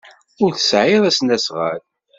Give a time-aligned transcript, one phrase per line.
[0.43, 1.81] Ur tesɛiḍ asnasɣal.